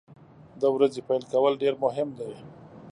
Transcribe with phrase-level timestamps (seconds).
[0.61, 2.31] د ورځې پیل کول ډیر مهم دي.